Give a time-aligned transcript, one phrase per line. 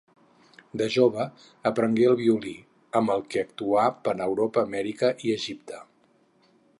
[0.81, 1.25] De jove
[1.71, 2.55] aprengué el violí,
[3.01, 5.83] amb el que actuà per Europa, Amèrica i Egipte.